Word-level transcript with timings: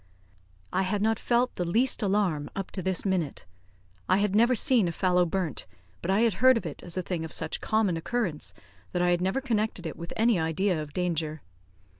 I 0.73 0.81
had 0.81 1.03
not 1.03 1.19
felt 1.19 1.53
the 1.57 1.63
least 1.63 2.01
alarm 2.01 2.49
up 2.55 2.71
to 2.71 2.81
this 2.81 3.05
minute; 3.05 3.45
I 4.09 4.17
had 4.17 4.35
never 4.35 4.55
seen 4.55 4.87
a 4.87 4.91
fallow 4.91 5.27
burnt, 5.27 5.67
but 6.01 6.09
I 6.09 6.21
had 6.21 6.33
heard 6.41 6.57
of 6.57 6.65
it 6.65 6.81
as 6.81 6.97
a 6.97 7.03
thing 7.03 7.23
of 7.23 7.31
such 7.31 7.61
common 7.61 7.95
occurrence 7.97 8.55
that 8.93 9.03
I 9.03 9.11
had 9.11 9.21
never 9.21 9.41
connected 9.41 9.85
with 9.95 10.09
it 10.11 10.17
any 10.19 10.39
idea 10.39 10.81
of 10.81 10.91
danger. 10.93 11.43